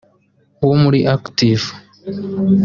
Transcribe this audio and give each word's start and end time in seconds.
wo 0.67 0.75
muri 0.81 0.99
Active 1.15 1.67